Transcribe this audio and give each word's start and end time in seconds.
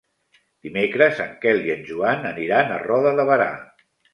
Dimecres 0.67 1.21
en 1.27 1.35
Quel 1.45 1.61
i 1.67 1.73
en 1.75 1.85
Joan 1.91 2.27
aniran 2.33 2.73
a 2.73 2.81
Roda 2.89 3.17
de 3.21 3.31
Berà. 3.33 3.51